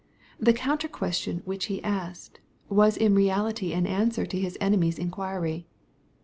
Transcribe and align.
The 0.39 0.51
counter 0.51 0.87
question 0.87 1.43
which 1.45 1.65
He 1.65 1.79
asked, 1.83 2.39
was 2.69 2.97
in 2.97 3.13
reality 3.13 3.69
acu^nswer 3.71 4.27
to 4.31 4.39
His 4.39 4.57
enemies' 4.59 4.97
inquiry. 4.97 5.67